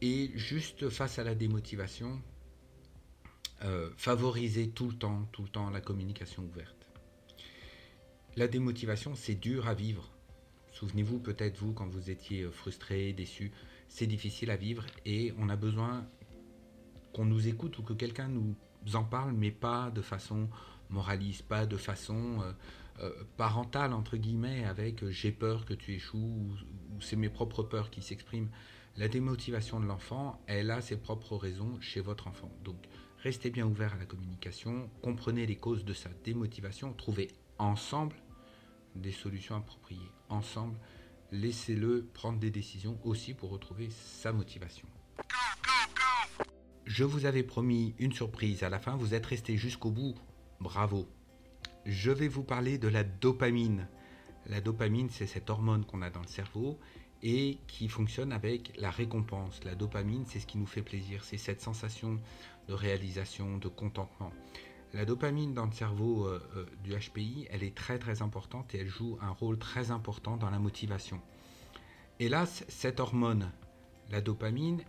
Et 0.00 0.32
juste 0.34 0.88
face 0.90 1.18
à 1.18 1.24
la 1.24 1.34
démotivation, 1.34 2.20
euh, 3.62 3.90
favoriser 3.96 4.68
tout 4.68 4.88
le 4.88 4.94
temps, 4.94 5.26
tout 5.32 5.42
le 5.42 5.48
temps 5.48 5.70
la 5.70 5.80
communication 5.80 6.42
ouverte. 6.44 6.86
La 8.36 8.48
démotivation, 8.48 9.14
c'est 9.14 9.36
dur 9.36 9.68
à 9.68 9.74
vivre. 9.74 10.10
Souvenez-vous 10.72 11.20
peut-être 11.20 11.56
vous 11.58 11.72
quand 11.72 11.86
vous 11.86 12.10
étiez 12.10 12.42
euh, 12.42 12.50
frustré, 12.50 13.12
déçu, 13.12 13.52
c'est 13.88 14.08
difficile 14.08 14.50
à 14.50 14.56
vivre 14.56 14.84
et 15.06 15.32
on 15.38 15.48
a 15.48 15.54
besoin 15.54 16.04
qu'on 17.12 17.26
nous 17.26 17.46
écoute 17.46 17.78
ou 17.78 17.84
que 17.84 17.92
quelqu'un 17.92 18.26
nous 18.26 18.56
en 18.94 19.04
parle, 19.04 19.34
mais 19.34 19.52
pas 19.52 19.92
de 19.92 20.02
façon 20.02 20.48
moraliste, 20.90 21.46
pas 21.46 21.64
de 21.64 21.76
façon 21.76 22.40
euh, 23.00 23.10
parentale 23.36 23.92
entre 23.92 24.16
guillemets, 24.16 24.64
avec 24.64 25.08
j'ai 25.10 25.30
peur 25.30 25.64
que 25.64 25.74
tu 25.74 25.94
échoues 25.94 26.18
ou 26.18 27.00
c'est 27.00 27.14
mes 27.14 27.28
propres 27.28 27.62
peurs 27.62 27.88
qui 27.90 28.02
s'expriment. 28.02 28.50
La 28.96 29.06
démotivation 29.06 29.78
de 29.78 29.86
l'enfant, 29.86 30.42
elle 30.48 30.72
a 30.72 30.80
ses 30.80 30.96
propres 30.96 31.36
raisons 31.36 31.80
chez 31.80 32.00
votre 32.00 32.26
enfant. 32.26 32.50
Donc, 32.64 32.78
restez 33.18 33.50
bien 33.50 33.66
ouvert 33.66 33.94
à 33.94 33.98
la 33.98 34.06
communication, 34.06 34.90
comprenez 35.02 35.46
les 35.46 35.56
causes 35.56 35.84
de 35.84 35.94
sa 35.94 36.10
démotivation, 36.24 36.92
trouvez 36.92 37.28
ensemble 37.58 38.16
des 38.94 39.12
solutions 39.12 39.56
appropriées. 39.56 40.10
Ensemble, 40.28 40.78
laissez-le 41.32 42.08
prendre 42.14 42.38
des 42.38 42.50
décisions 42.50 42.98
aussi 43.04 43.34
pour 43.34 43.50
retrouver 43.50 43.88
sa 43.90 44.32
motivation. 44.32 44.86
Je 46.84 47.04
vous 47.04 47.24
avais 47.24 47.42
promis 47.42 47.94
une 47.98 48.12
surprise 48.12 48.62
à 48.62 48.68
la 48.68 48.78
fin, 48.78 48.96
vous 48.96 49.14
êtes 49.14 49.26
resté 49.26 49.56
jusqu'au 49.56 49.90
bout. 49.90 50.14
Bravo. 50.60 51.08
Je 51.86 52.10
vais 52.10 52.28
vous 52.28 52.44
parler 52.44 52.78
de 52.78 52.88
la 52.88 53.04
dopamine. 53.04 53.88
La 54.46 54.60
dopamine, 54.60 55.08
c'est 55.10 55.26
cette 55.26 55.50
hormone 55.50 55.84
qu'on 55.84 56.02
a 56.02 56.10
dans 56.10 56.20
le 56.20 56.28
cerveau 56.28 56.78
et 57.22 57.58
qui 57.66 57.88
fonctionne 57.88 58.32
avec 58.32 58.72
la 58.76 58.90
récompense. 58.90 59.64
La 59.64 59.74
dopamine, 59.74 60.24
c'est 60.26 60.40
ce 60.40 60.46
qui 60.46 60.58
nous 60.58 60.66
fait 60.66 60.82
plaisir, 60.82 61.24
c'est 61.24 61.38
cette 61.38 61.62
sensation 61.62 62.20
de 62.68 62.74
réalisation, 62.74 63.56
de 63.56 63.68
contentement. 63.68 64.32
La 64.94 65.04
dopamine 65.04 65.54
dans 65.54 65.66
le 65.66 65.72
cerveau 65.72 66.24
euh, 66.24 66.40
euh, 66.56 66.66
du 66.84 66.92
HPI, 66.92 67.48
elle 67.50 67.64
est 67.64 67.74
très 67.74 67.98
très 67.98 68.22
importante 68.22 68.76
et 68.76 68.78
elle 68.78 68.88
joue 68.88 69.18
un 69.20 69.30
rôle 69.30 69.58
très 69.58 69.90
important 69.90 70.36
dans 70.36 70.50
la 70.50 70.60
motivation. 70.60 71.20
Hélas, 72.20 72.64
cette 72.68 73.00
hormone, 73.00 73.50
la 74.12 74.20
dopamine, 74.20 74.82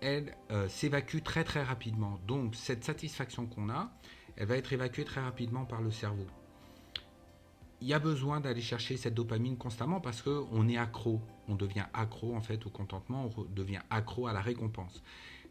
elle 0.00 0.34
euh, 0.50 0.66
s'évacue 0.70 1.18
très 1.22 1.44
très 1.44 1.62
rapidement. 1.62 2.18
Donc 2.26 2.54
cette 2.54 2.84
satisfaction 2.84 3.44
qu'on 3.44 3.68
a, 3.68 3.92
elle 4.36 4.46
va 4.46 4.56
être 4.56 4.72
évacuée 4.72 5.04
très 5.04 5.20
rapidement 5.20 5.66
par 5.66 5.82
le 5.82 5.90
cerveau 5.90 6.26
il 7.80 7.88
y 7.88 7.94
a 7.94 7.98
besoin 7.98 8.40
d'aller 8.40 8.60
chercher 8.60 8.96
cette 8.96 9.14
dopamine 9.14 9.56
constamment 9.56 10.00
parce 10.00 10.22
qu'on 10.22 10.68
est 10.68 10.76
accro. 10.76 11.20
On 11.48 11.54
devient 11.54 11.86
accro 11.94 12.34
en 12.34 12.42
fait 12.42 12.66
au 12.66 12.70
contentement, 12.70 13.30
on 13.36 13.44
devient 13.44 13.80
accro 13.88 14.26
à 14.26 14.32
la 14.32 14.40
récompense. 14.40 15.02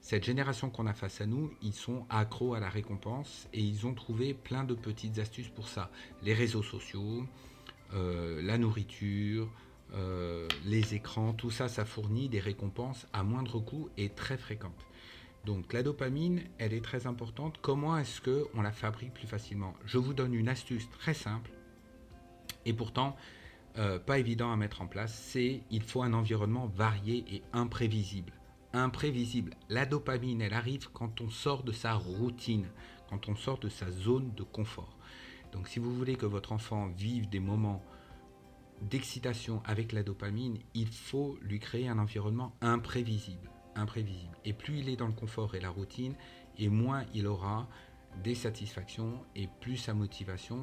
Cette 0.01 0.23
génération 0.23 0.69
qu'on 0.69 0.87
a 0.87 0.93
face 0.93 1.21
à 1.21 1.25
nous, 1.25 1.51
ils 1.61 1.73
sont 1.73 2.05
accros 2.09 2.53
à 2.53 2.59
la 2.59 2.69
récompense 2.69 3.47
et 3.53 3.61
ils 3.61 3.85
ont 3.85 3.93
trouvé 3.93 4.33
plein 4.33 4.63
de 4.63 4.73
petites 4.73 5.19
astuces 5.19 5.49
pour 5.49 5.67
ça. 5.67 5.91
Les 6.23 6.33
réseaux 6.33 6.63
sociaux, 6.63 7.25
euh, 7.93 8.41
la 8.41 8.57
nourriture, 8.57 9.51
euh, 9.93 10.47
les 10.65 10.95
écrans, 10.95 11.33
tout 11.33 11.51
ça, 11.51 11.67
ça 11.67 11.85
fournit 11.85 12.29
des 12.29 12.39
récompenses 12.39 13.07
à 13.13 13.23
moindre 13.23 13.59
coût 13.59 13.89
et 13.97 14.09
très 14.09 14.37
fréquentes. 14.37 14.85
Donc 15.45 15.73
la 15.73 15.83
dopamine, 15.83 16.43
elle 16.57 16.73
est 16.73 16.83
très 16.83 17.07
importante. 17.07 17.59
Comment 17.61 17.97
est-ce 17.97 18.21
qu'on 18.21 18.47
on 18.53 18.61
la 18.61 18.71
fabrique 18.71 19.13
plus 19.13 19.27
facilement? 19.27 19.73
Je 19.85 19.97
vous 19.97 20.13
donne 20.13 20.33
une 20.33 20.49
astuce 20.49 20.89
très 20.89 21.13
simple 21.13 21.51
et 22.65 22.73
pourtant, 22.73 23.15
euh, 23.77 23.99
pas 23.99 24.19
évident 24.19 24.51
à 24.51 24.57
mettre 24.57 24.81
en 24.81 24.87
place, 24.87 25.13
c'est 25.13 25.61
il 25.71 25.83
faut 25.83 26.03
un 26.03 26.13
environnement 26.13 26.67
varié 26.67 27.23
et 27.31 27.43
imprévisible. 27.53 28.33
Imprévisible. 28.73 29.55
La 29.69 29.85
dopamine, 29.85 30.41
elle 30.41 30.53
arrive 30.53 30.89
quand 30.91 31.21
on 31.21 31.29
sort 31.29 31.63
de 31.63 31.71
sa 31.71 31.93
routine, 31.93 32.67
quand 33.09 33.27
on 33.27 33.35
sort 33.35 33.57
de 33.57 33.69
sa 33.69 33.89
zone 33.91 34.31
de 34.35 34.43
confort. 34.43 34.95
Donc 35.51 35.67
si 35.67 35.79
vous 35.79 35.93
voulez 35.93 36.15
que 36.15 36.27
votre 36.27 36.51
enfant 36.51 36.87
vive 36.87 37.27
des 37.29 37.39
moments 37.39 37.83
d'excitation 38.81 39.61
avec 39.65 39.91
la 39.91 40.03
dopamine, 40.03 40.59
il 40.75 40.87
faut 40.87 41.37
lui 41.41 41.59
créer 41.59 41.87
un 41.87 41.97
environnement 41.97 42.53
imprévisible, 42.61 43.49
imprévisible. 43.75 44.37
Et 44.45 44.53
plus 44.53 44.79
il 44.79 44.89
est 44.89 44.95
dans 44.95 45.07
le 45.07 45.13
confort 45.13 45.55
et 45.55 45.59
la 45.59 45.69
routine, 45.71 46.15
et 46.57 46.69
moins 46.69 47.05
il 47.13 47.25
aura 47.25 47.67
des 48.23 48.35
satisfactions 48.35 49.25
et 49.35 49.47
plus 49.61 49.77
sa 49.77 49.93
motivation 49.93 50.59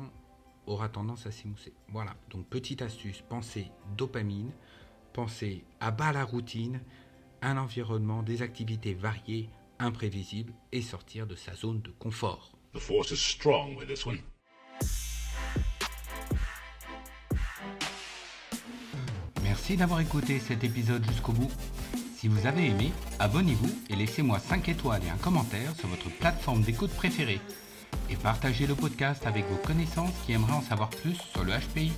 aura 0.66 0.88
tendance 0.88 1.26
à 1.26 1.30
s'émousser. 1.30 1.72
Voilà, 1.88 2.14
donc 2.30 2.46
petite 2.46 2.82
astuce, 2.82 3.22
pensez 3.28 3.70
dopamine, 3.96 4.52
pensez 5.12 5.64
à 5.80 5.90
bas 5.90 6.12
la 6.12 6.24
routine, 6.24 6.80
un 7.46 7.58
environnement, 7.58 8.24
des 8.24 8.42
activités 8.42 8.94
variées, 8.94 9.48
imprévisibles 9.78 10.52
et 10.72 10.82
sortir 10.82 11.28
de 11.28 11.36
sa 11.36 11.54
zone 11.54 11.80
de 11.80 11.90
confort. 11.90 12.50
The 12.74 12.80
force 12.80 13.12
is 13.12 13.18
strong 13.18 13.76
with 13.76 13.86
this 13.86 14.04
one. 14.04 14.18
Merci 19.44 19.76
d'avoir 19.76 20.00
écouté 20.00 20.40
cet 20.40 20.64
épisode 20.64 21.06
jusqu'au 21.06 21.32
bout. 21.32 21.50
Si 22.16 22.26
vous 22.26 22.46
avez 22.46 22.66
aimé, 22.66 22.90
abonnez-vous 23.20 23.70
et 23.90 23.96
laissez-moi 23.96 24.40
5 24.40 24.68
étoiles 24.68 25.04
et 25.04 25.10
un 25.10 25.16
commentaire 25.16 25.74
sur 25.76 25.88
votre 25.88 26.10
plateforme 26.18 26.62
d'écoute 26.62 26.90
préférée. 26.90 27.40
Et 28.10 28.16
partagez 28.16 28.66
le 28.66 28.74
podcast 28.74 29.24
avec 29.24 29.46
vos 29.46 29.56
connaissances 29.56 30.14
qui 30.24 30.32
aimeraient 30.32 30.52
en 30.52 30.62
savoir 30.62 30.90
plus 30.90 31.14
sur 31.32 31.44
le 31.44 31.52
HPI. 31.52 31.92